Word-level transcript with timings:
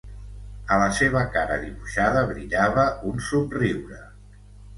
A 0.75 0.77
la 0.83 0.87
seva 0.99 1.21
cara 1.35 1.57
dibuixada 1.65 2.25
brillava 2.33 2.87
un 3.11 3.21
somriure. 3.27 4.01